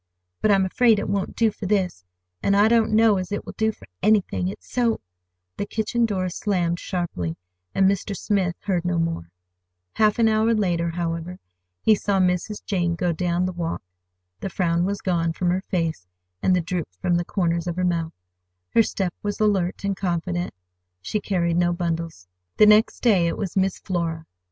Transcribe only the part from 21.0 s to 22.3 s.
carried no bundle.